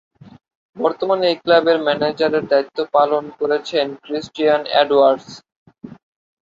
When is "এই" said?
1.29-1.37